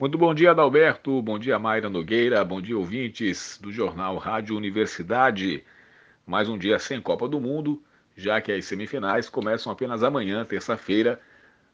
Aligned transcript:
Muito 0.00 0.16
bom 0.16 0.32
dia, 0.32 0.52
Adalberto. 0.52 1.20
Bom 1.20 1.38
dia, 1.38 1.58
Mayra 1.58 1.90
Nogueira. 1.90 2.42
Bom 2.42 2.58
dia, 2.58 2.74
ouvintes 2.74 3.58
do 3.60 3.70
jornal 3.70 4.16
Rádio 4.16 4.56
Universidade. 4.56 5.62
Mais 6.26 6.48
um 6.48 6.56
dia 6.56 6.78
sem 6.78 7.02
Copa 7.02 7.28
do 7.28 7.38
Mundo, 7.38 7.82
já 8.16 8.40
que 8.40 8.50
as 8.50 8.64
semifinais 8.64 9.28
começam 9.28 9.70
apenas 9.70 10.02
amanhã, 10.02 10.42
terça-feira, 10.42 11.20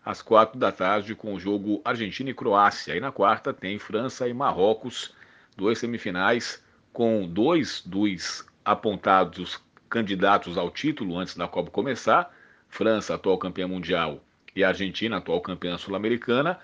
às 0.04 0.22
quatro 0.22 0.58
da 0.58 0.72
tarde, 0.72 1.14
com 1.14 1.34
o 1.34 1.38
jogo 1.38 1.80
Argentina 1.84 2.28
e 2.28 2.34
Croácia. 2.34 2.96
E 2.96 3.00
na 3.00 3.12
quarta 3.12 3.54
tem 3.54 3.78
França 3.78 4.26
e 4.26 4.34
Marrocos, 4.34 5.14
duas 5.56 5.78
semifinais, 5.78 6.60
com 6.92 7.28
dois 7.28 7.80
dos 7.86 8.44
apontados 8.64 9.62
candidatos 9.88 10.58
ao 10.58 10.68
título 10.68 11.16
antes 11.16 11.36
da 11.36 11.46
Copa 11.46 11.70
começar: 11.70 12.34
França, 12.68 13.14
atual 13.14 13.38
campeã 13.38 13.68
mundial, 13.68 14.20
e 14.56 14.64
Argentina, 14.64 15.18
atual 15.18 15.40
campeã 15.40 15.78
sul-americana 15.78 16.58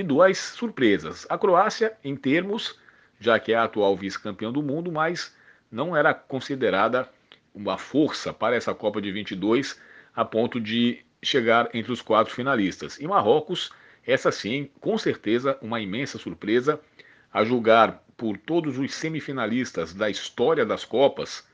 e 0.00 0.02
duas 0.02 0.38
surpresas. 0.38 1.26
A 1.28 1.36
Croácia, 1.36 1.92
em 2.02 2.16
termos, 2.16 2.78
já 3.18 3.38
que 3.38 3.52
é 3.52 3.56
a 3.56 3.64
atual 3.64 3.94
vice-campeã 3.94 4.50
do 4.50 4.62
mundo, 4.62 4.90
mas 4.90 5.36
não 5.70 5.94
era 5.94 6.14
considerada 6.14 7.08
uma 7.54 7.76
força 7.76 8.32
para 8.32 8.56
essa 8.56 8.74
Copa 8.74 9.00
de 9.00 9.12
22 9.12 9.78
a 10.14 10.24
ponto 10.24 10.60
de 10.60 11.04
chegar 11.22 11.68
entre 11.74 11.92
os 11.92 12.00
quatro 12.00 12.34
finalistas. 12.34 12.98
E 12.98 13.06
Marrocos, 13.06 13.70
essa 14.06 14.32
sim, 14.32 14.70
com 14.80 14.96
certeza, 14.96 15.58
uma 15.60 15.80
imensa 15.80 16.18
surpresa, 16.18 16.80
a 17.32 17.44
julgar 17.44 18.02
por 18.16 18.38
todos 18.38 18.78
os 18.78 18.94
semifinalistas 18.94 19.92
da 19.92 20.08
história 20.08 20.64
das 20.64 20.84
Copas. 20.84 21.46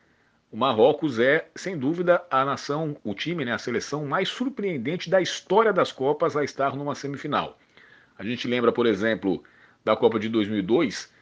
O 0.52 0.56
Marrocos 0.56 1.18
é, 1.18 1.48
sem 1.54 1.76
dúvida, 1.76 2.24
a 2.30 2.44
nação, 2.44 2.96
o 3.02 3.12
time, 3.12 3.44
né, 3.44 3.52
a 3.52 3.58
seleção 3.58 4.06
mais 4.06 4.28
surpreendente 4.28 5.10
da 5.10 5.20
história 5.20 5.72
das 5.72 5.90
Copas 5.90 6.36
a 6.36 6.44
estar 6.44 6.76
numa 6.76 6.94
semifinal. 6.94 7.58
A 8.18 8.24
gente 8.24 8.48
lembra, 8.48 8.72
por 8.72 8.86
exemplo, 8.86 9.42
da 9.84 9.94
Copa 9.94 10.18
de 10.18 10.28
2002, 10.28 11.12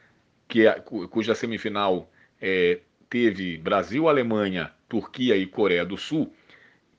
que 0.48 0.65
cuja 1.11 1.34
semifinal 1.34 2.11
é, 2.41 2.81
teve 3.09 3.59
Brasil, 3.59 4.09
Alemanha, 4.09 4.73
Turquia 4.89 5.36
e 5.36 5.47
Coreia 5.47 5.84
do 5.84 5.97
Sul. 5.97 6.33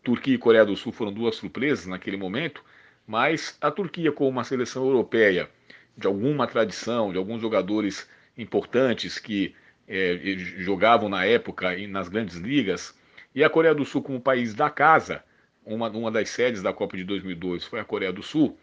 Turquia 0.03 0.35
e 0.35 0.37
Coreia 0.37 0.65
do 0.65 0.75
Sul 0.75 0.91
foram 0.91 1.11
duas 1.11 1.35
surpresas 1.35 1.87
naquele 1.87 2.17
momento, 2.17 2.63
mas 3.07 3.57
a 3.61 3.71
Turquia, 3.71 4.11
como 4.11 4.29
uma 4.29 4.43
seleção 4.43 4.85
europeia 4.85 5.49
de 5.97 6.07
alguma 6.07 6.45
tradição, 6.45 7.11
de 7.11 7.17
alguns 7.17 7.41
jogadores 7.41 8.07
importantes 8.37 9.17
que 9.17 9.55
é, 9.87 10.19
jogavam 10.57 11.07
na 11.07 11.25
época 11.25 11.75
e 11.75 11.87
nas 11.87 12.09
grandes 12.09 12.35
ligas, 12.35 12.93
e 13.33 13.43
a 13.43 13.49
Coreia 13.49 13.75
do 13.75 13.85
Sul, 13.85 14.01
como 14.01 14.19
país 14.19 14.53
da 14.53 14.69
casa, 14.69 15.23
uma, 15.65 15.89
uma 15.89 16.11
das 16.11 16.29
sedes 16.29 16.61
da 16.61 16.71
Copa 16.71 16.95
de 16.95 17.03
2002 17.03 17.63
foi 17.65 17.79
a 17.79 17.85
Coreia 17.85 18.13
do 18.13 18.21
Sul, 18.21 18.57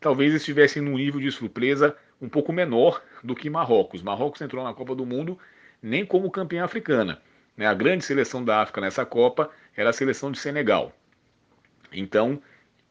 talvez 0.00 0.34
estivessem 0.34 0.82
num 0.82 0.96
nível 0.96 1.20
de 1.20 1.30
surpresa 1.30 1.94
um 2.20 2.28
pouco 2.28 2.52
menor 2.52 3.02
do 3.22 3.34
que 3.34 3.50
Marrocos. 3.50 4.02
Marrocos 4.02 4.40
entrou 4.40 4.64
na 4.64 4.72
Copa 4.72 4.94
do 4.94 5.04
Mundo 5.04 5.38
nem 5.82 6.04
como 6.04 6.30
campeã 6.30 6.64
africana. 6.64 7.20
Né? 7.56 7.66
A 7.66 7.74
grande 7.74 8.04
seleção 8.04 8.42
da 8.42 8.62
África 8.62 8.80
nessa 8.80 9.04
Copa 9.04 9.50
era 9.76 9.90
a 9.90 9.92
seleção 9.92 10.32
de 10.32 10.38
Senegal. 10.38 10.92
Então, 11.92 12.42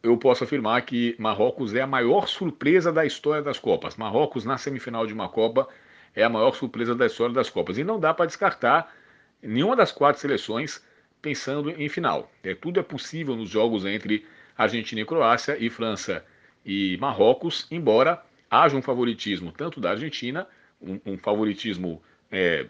eu 0.01 0.17
posso 0.17 0.43
afirmar 0.43 0.81
que 0.83 1.15
Marrocos 1.17 1.73
é 1.73 1.81
a 1.81 1.87
maior 1.87 2.27
surpresa 2.27 2.91
da 2.91 3.05
história 3.05 3.41
das 3.41 3.59
Copas. 3.59 3.95
Marrocos, 3.95 4.45
na 4.45 4.57
semifinal 4.57 5.05
de 5.05 5.13
uma 5.13 5.27
Copa, 5.29 5.67
é 6.15 6.23
a 6.23 6.29
maior 6.29 6.53
surpresa 6.53 6.95
da 6.95 7.05
história 7.05 7.33
das 7.33 7.49
Copas. 7.49 7.77
E 7.77 7.83
não 7.83 7.99
dá 7.99 8.13
para 8.13 8.25
descartar 8.25 8.93
nenhuma 9.41 9.75
das 9.75 9.91
quatro 9.91 10.21
seleções 10.21 10.83
pensando 11.21 11.69
em 11.71 11.89
final. 11.89 12.31
É, 12.43 12.53
tudo 12.53 12.79
é 12.79 12.83
possível 12.83 13.35
nos 13.35 13.49
jogos 13.49 13.85
entre 13.85 14.25
Argentina 14.57 15.01
e 15.01 15.05
Croácia 15.05 15.57
e 15.59 15.69
França 15.69 16.23
e 16.65 16.97
Marrocos, 16.97 17.67
embora 17.71 18.23
haja 18.49 18.75
um 18.75 18.81
favoritismo 18.81 19.51
tanto 19.51 19.79
da 19.79 19.91
Argentina, 19.91 20.47
um, 20.81 20.99
um 21.05 21.17
favoritismo 21.17 22.01
é, 22.31 22.67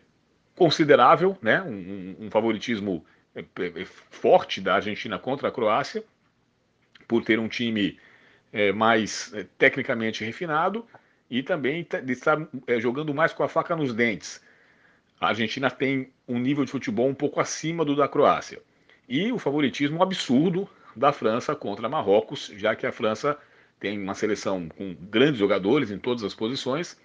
considerável, 0.56 1.38
né? 1.42 1.62
um, 1.62 2.26
um 2.26 2.32
favoritismo 2.32 3.06
é, 3.36 3.42
é, 3.42 3.86
forte 3.86 4.60
da 4.60 4.76
Argentina 4.76 5.18
contra 5.18 5.48
a 5.48 5.52
Croácia, 5.52 6.04
por 7.08 7.24
ter 7.24 7.40
um 7.40 7.48
time 7.48 7.98
é, 8.52 8.72
mais 8.72 9.34
é, 9.34 9.46
tecnicamente 9.58 10.24
refinado 10.24 10.86
e 11.30 11.42
também 11.44 11.88
estar 12.08 12.48
é, 12.68 12.80
jogando 12.80 13.14
mais 13.14 13.34
com 13.34 13.44
a 13.44 13.48
faca 13.48 13.76
nos 13.76 13.94
dentes. 13.94 14.42
A 15.20 15.28
Argentina 15.28 15.70
tem 15.70 16.12
um 16.28 16.40
nível 16.40 16.66
de 16.66 16.72
futebol 16.72 17.08
um 17.08 17.14
pouco 17.14 17.40
acima 17.40 17.84
do 17.84 17.96
da 17.96 18.08
Croácia. 18.08 18.62
E 19.08 19.32
o 19.32 19.40
favoritismo 19.40 20.02
absurdo 20.02 20.70
da 20.96 21.12
França 21.12 21.56
contra 21.56 21.90
Marrocos, 21.90 22.52
já 22.56 22.76
que 22.76 22.86
a 22.86 22.92
França 22.92 23.38
tem 23.80 23.98
uma 23.98 24.14
seleção 24.14 24.68
com 24.70 24.94
grandes 24.94 25.40
jogadores 25.40 25.92
em 25.92 25.98
todas 25.98 26.24
as 26.24 26.36
posições 26.36 27.00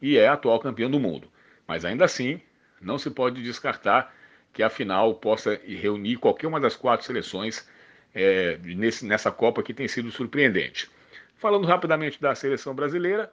e 0.00 0.16
é 0.16 0.26
atual 0.26 0.58
campeão 0.58 0.90
do 0.90 0.98
mundo. 0.98 1.30
Mas 1.66 1.84
ainda 1.84 2.04
assim, 2.04 2.40
não 2.80 2.98
se 2.98 3.10
pode 3.10 3.42
descartar 3.42 4.14
que 4.52 4.62
a 4.62 4.70
final 4.70 5.14
possa 5.14 5.60
reunir 5.66 6.16
qualquer 6.16 6.46
uma 6.46 6.60
das 6.60 6.76
quatro 6.76 7.04
seleções 7.04 7.68
é, 8.14 8.58
nesse, 8.62 9.04
nessa 9.04 9.30
Copa 9.30 9.62
que 9.62 9.74
tem 9.74 9.88
sido 9.88 10.10
surpreendente. 10.10 10.88
Falando 11.36 11.66
rapidamente 11.66 12.20
da 12.20 12.34
seleção 12.34 12.74
brasileira, 12.74 13.30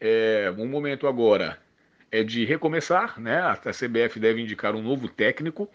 é, 0.00 0.52
um 0.58 0.66
momento 0.66 1.06
agora 1.06 1.58
é 2.10 2.24
de 2.24 2.44
recomeçar, 2.44 3.20
né? 3.20 3.40
A 3.40 3.54
CBF 3.56 4.18
deve 4.18 4.40
indicar 4.42 4.74
um 4.74 4.82
novo 4.82 5.08
técnico. 5.08 5.70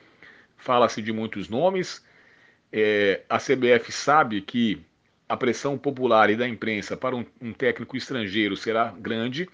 Fala-se 0.58 1.02
de 1.02 1.14
muitos 1.14 1.48
nomes. 1.48 2.06
É, 2.72 3.22
a 3.30 3.38
CBF 3.38 3.92
sabe 3.92 4.42
que 4.42 4.86
a 5.28 5.36
pressão 5.36 5.78
popular 5.78 6.30
e 6.30 6.36
da 6.36 6.47
imprensa 6.47 6.96
para 6.96 7.16
um, 7.16 7.25
um 7.41 7.52
técnico 7.52 7.97
estrangeiro 7.97 8.56
será 8.56 8.94
grande. 8.97 9.50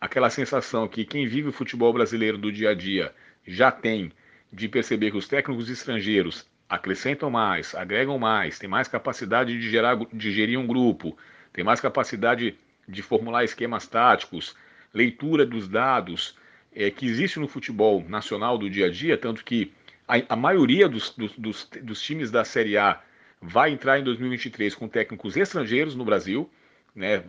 Aquela 0.00 0.30
sensação 0.30 0.86
que 0.86 1.04
quem 1.04 1.26
vive 1.26 1.48
o 1.48 1.52
futebol 1.52 1.92
brasileiro 1.92 2.38
do 2.38 2.52
dia 2.52 2.70
a 2.70 2.74
dia 2.74 3.12
já 3.46 3.70
tem 3.70 4.12
de 4.52 4.68
perceber 4.68 5.10
que 5.10 5.16
os 5.16 5.28
técnicos 5.28 5.68
estrangeiros 5.68 6.46
acrescentam 6.68 7.30
mais, 7.30 7.74
agregam 7.74 8.18
mais, 8.18 8.58
têm 8.58 8.68
mais 8.68 8.86
capacidade 8.86 9.58
de, 9.58 9.70
gerar, 9.70 9.96
de 10.12 10.32
gerir 10.32 10.58
um 10.58 10.66
grupo, 10.66 11.16
têm 11.52 11.64
mais 11.64 11.80
capacidade 11.80 12.56
de 12.86 13.02
formular 13.02 13.44
esquemas 13.44 13.86
táticos, 13.86 14.54
leitura 14.92 15.44
dos 15.44 15.68
dados 15.68 16.36
é, 16.72 16.90
que 16.90 17.06
existe 17.06 17.38
no 17.38 17.48
futebol 17.48 18.04
nacional 18.08 18.56
do 18.56 18.70
dia 18.70 18.86
a 18.86 18.90
dia, 18.90 19.18
tanto 19.18 19.44
que 19.44 19.72
a, 20.06 20.14
a 20.28 20.36
maioria 20.36 20.88
dos, 20.88 21.10
dos, 21.10 21.32
dos, 21.36 21.70
dos 21.82 22.00
times 22.00 22.30
da 22.30 22.44
Série 22.44 22.76
A 22.76 23.00
vai 23.40 23.70
entrar 23.70 23.98
em 23.98 24.04
2023 24.04 24.74
com 24.74 24.88
técnicos 24.88 25.36
estrangeiros 25.36 25.94
no 25.94 26.04
Brasil, 26.04 26.50
né? 26.94 27.22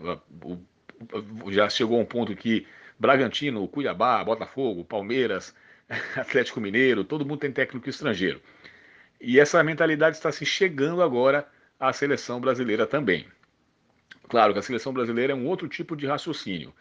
Já 1.52 1.70
chegou 1.70 1.98
a 1.98 2.02
um 2.02 2.06
ponto 2.06 2.36
que 2.36 2.66
Bragantino, 3.00 3.68
Cuiabá, 3.68 4.24
Botafogo, 4.24 4.84
Palmeiras, 4.84 5.56
Atlético 6.16 6.60
Mineiro, 6.60 7.04
todo 7.04 7.26
mundo 7.26 7.40
tem 7.40 7.52
técnico 7.52 7.90
estrangeiro. 7.90 8.42
E 9.22 9.40
essa 9.40 9.64
mentalidade 9.64 10.18
está 10.18 10.32
se 10.32 10.46
chegando 10.46 11.02
agora 11.02 11.48
à 11.80 11.94
seleção 11.94 12.40
brasileira 12.40 12.86
também. 12.86 13.26
Claro 14.28 14.54
que 14.54 14.60
a 14.60 14.64
seleção 14.64 14.94
brasileira 14.94 15.34
é 15.34 15.36
um 15.36 15.48
outro 15.48 15.68
tipo 15.68 15.96
de 15.96 16.06
raciocínio. 16.06 16.74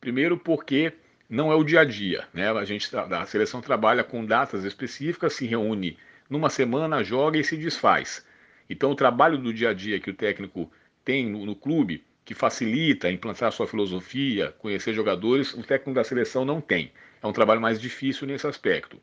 Primeiro 0.00 0.36
porque 0.36 0.92
não 1.28 1.52
é 1.52 1.54
o 1.54 1.64
dia 1.64 1.80
a 1.80 1.84
dia, 1.84 2.26
né? 2.32 2.50
A 2.50 2.64
gente 2.64 2.90
a 2.94 3.26
seleção 3.26 3.60
trabalha 3.60 4.02
com 4.02 4.24
datas 4.24 4.64
específicas, 4.64 5.34
se 5.34 5.46
reúne 5.46 5.96
numa 6.28 6.50
semana, 6.50 7.02
joga 7.02 7.38
e 7.38 7.44
se 7.44 7.56
desfaz. 7.56 8.24
Então, 8.70 8.92
o 8.92 8.94
trabalho 8.94 9.36
do 9.36 9.52
dia 9.52 9.70
a 9.70 9.74
dia 9.74 9.98
que 9.98 10.10
o 10.10 10.14
técnico 10.14 10.70
tem 11.04 11.28
no, 11.28 11.44
no 11.44 11.56
clube, 11.56 12.04
que 12.24 12.34
facilita 12.34 13.10
implantar 13.10 13.50
sua 13.50 13.66
filosofia, 13.66 14.54
conhecer 14.60 14.94
jogadores, 14.94 15.52
o 15.52 15.62
técnico 15.64 15.92
da 15.92 16.04
seleção 16.04 16.44
não 16.44 16.60
tem. 16.60 16.92
É 17.20 17.26
um 17.26 17.32
trabalho 17.32 17.60
mais 17.60 17.80
difícil 17.80 18.28
nesse 18.28 18.46
aspecto. 18.46 18.96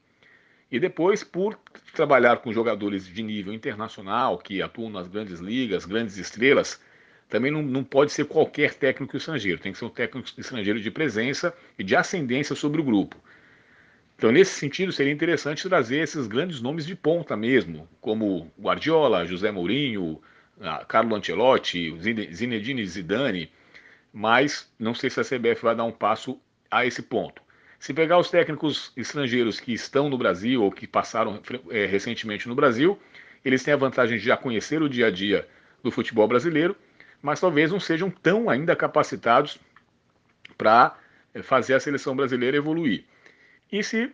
E 0.72 0.80
depois, 0.80 1.22
por 1.22 1.60
trabalhar 1.94 2.38
com 2.38 2.54
jogadores 2.54 3.06
de 3.06 3.22
nível 3.22 3.54
internacional, 3.54 4.38
que 4.38 4.62
atuam 4.62 4.90
nas 4.90 5.10
grandes 5.10 5.42
ligas, 5.42 5.84
grandes 5.84 6.18
estrelas, 6.18 6.80
também 7.28 7.52
não, 7.52 7.62
não 7.62 7.84
pode 7.84 8.14
ser 8.14 8.26
qualquer 8.26 8.74
técnico 8.74 9.18
estrangeiro, 9.18 9.60
tem 9.60 9.74
que 9.74 9.78
ser 9.78 9.86
um 9.86 9.90
técnico 9.90 10.30
estrangeiro 10.38 10.80
de 10.80 10.90
presença 10.90 11.54
e 11.78 11.84
de 11.84 11.94
ascendência 11.94 12.56
sobre 12.56 12.80
o 12.80 12.84
grupo. 12.84 13.18
Então, 14.18 14.32
nesse 14.32 14.60
sentido, 14.60 14.92
seria 14.92 15.14
interessante 15.14 15.70
trazer 15.70 16.00
esses 16.00 16.26
grandes 16.26 16.60
nomes 16.60 16.88
de 16.88 16.96
ponta 16.96 17.38
mesmo, 17.38 17.88
como 18.02 18.52
Guardiola, 18.60 19.28
José 19.28 19.52
Mourinho, 19.52 20.20
ah, 20.60 20.84
Carlo 20.88 21.16
Ancelotti, 21.16 21.96
Zinedine 22.34 22.84
Zidane, 22.84 23.52
mas 24.12 24.74
não 24.80 24.96
sei 24.96 25.12
se 25.12 25.20
a 25.20 25.24
CBF 25.24 25.62
vai 25.62 25.76
dar 25.76 25.84
um 25.84 25.92
passo 25.92 26.40
a 26.72 26.84
esse 26.84 27.04
ponto. 27.04 27.44
Se 27.80 27.94
pegar 27.94 28.18
os 28.18 28.32
técnicos 28.32 28.92
estrangeiros 28.98 29.60
que 29.60 29.72
estão 29.72 30.10
no 30.10 30.18
Brasil 30.18 30.64
ou 30.64 30.72
que 30.72 30.88
passaram 30.88 31.40
é, 31.70 31.86
recentemente 31.86 32.48
no 32.48 32.56
Brasil, 32.56 33.00
eles 33.46 33.64
têm 33.64 33.76
a 33.76 33.78
vantagem 33.78 34.18
de 34.18 34.26
já 34.26 34.36
conhecer 34.36 34.82
o 34.82 34.90
dia 34.90 35.08
a 35.08 35.12
dia 35.12 35.48
do 35.84 35.92
futebol 35.92 36.28
brasileiro, 36.28 36.76
mas 37.22 37.40
talvez 37.40 37.72
não 37.72 37.80
sejam 37.80 38.10
tão 38.10 38.50
ainda 38.50 38.76
capacitados 38.76 39.60
para 40.58 40.98
é, 41.36 41.44
fazer 41.44 41.76
a 41.76 41.80
seleção 41.80 42.16
brasileira 42.16 42.58
evoluir. 42.58 43.06
E 43.72 43.84
se 43.84 44.12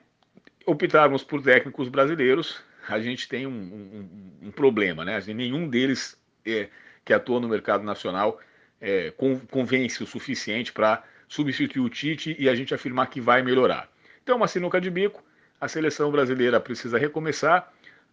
optarmos 0.65 1.23
por 1.23 1.41
técnicos 1.41 1.89
brasileiros, 1.89 2.61
a 2.87 2.99
gente 2.99 3.27
tem 3.27 3.47
um, 3.47 3.51
um, 3.51 4.47
um 4.47 4.51
problema, 4.51 5.05
né? 5.05 5.19
Nenhum 5.27 5.67
deles 5.67 6.17
é, 6.45 6.69
que 7.05 7.13
atua 7.13 7.39
no 7.39 7.47
mercado 7.47 7.83
nacional 7.83 8.39
é, 8.81 9.13
convence 9.49 10.03
o 10.03 10.07
suficiente 10.07 10.73
para 10.73 11.03
substituir 11.27 11.81
o 11.81 11.89
Tite 11.89 12.35
e 12.37 12.49
a 12.49 12.55
gente 12.55 12.73
afirmar 12.73 13.07
que 13.07 13.21
vai 13.21 13.41
melhorar. 13.41 13.89
Então, 14.21 14.35
uma 14.35 14.47
sinuca 14.47 14.79
de 14.79 14.89
bico, 14.89 15.23
a 15.59 15.67
seleção 15.67 16.11
brasileira 16.11 16.59
precisa 16.59 16.97
recomeçar. 16.97 17.71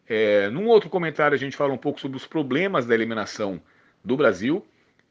É, 0.09 0.49
num 0.51 0.67
outro 0.67 0.89
comentário, 0.89 1.35
a 1.35 1.39
gente 1.39 1.57
fala 1.57 1.73
um 1.73 1.79
pouco 1.79 2.01
sobre 2.01 2.17
os 2.17 2.27
problemas 2.27 2.87
da 2.87 2.95
eliminação 2.95 3.61
do 4.05 4.17
Brasil. 4.17 4.65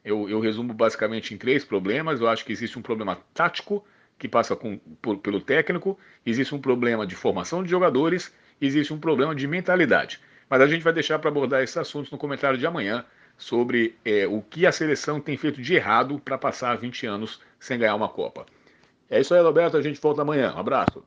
Eu, 0.03 0.29
eu 0.29 0.39
resumo 0.39 0.73
basicamente 0.73 1.33
em 1.33 1.37
três 1.37 1.65
problemas. 1.65 2.21
Eu 2.21 2.29
acho 2.29 2.45
que 2.45 2.53
existe 2.53 2.79
um 2.79 2.81
problema 2.81 3.17
tático, 3.33 3.85
que 4.19 4.27
passa 4.27 4.55
com, 4.55 4.77
por, 5.01 5.17
pelo 5.17 5.39
técnico, 5.39 5.97
existe 6.25 6.53
um 6.53 6.59
problema 6.59 7.07
de 7.07 7.15
formação 7.15 7.63
de 7.63 7.69
jogadores, 7.69 8.31
existe 8.61 8.93
um 8.93 8.99
problema 8.99 9.33
de 9.33 9.47
mentalidade. 9.47 10.19
Mas 10.49 10.61
a 10.61 10.67
gente 10.67 10.83
vai 10.83 10.93
deixar 10.93 11.17
para 11.17 11.29
abordar 11.29 11.63
esses 11.63 11.77
assuntos 11.77 12.11
no 12.11 12.17
comentário 12.17 12.57
de 12.57 12.67
amanhã 12.67 13.05
sobre 13.37 13.95
é, 14.03 14.27
o 14.27 14.41
que 14.41 14.67
a 14.67 14.71
seleção 14.71 15.21
tem 15.21 15.37
feito 15.37 15.61
de 15.61 15.73
errado 15.73 16.19
para 16.19 16.37
passar 16.37 16.77
20 16.77 17.07
anos 17.07 17.41
sem 17.57 17.79
ganhar 17.79 17.95
uma 17.95 18.09
Copa. 18.09 18.45
É 19.09 19.21
isso 19.21 19.33
aí, 19.33 19.41
Roberto. 19.41 19.77
A 19.77 19.81
gente 19.81 19.99
volta 19.99 20.21
amanhã. 20.21 20.53
Um 20.53 20.59
abraço. 20.59 21.03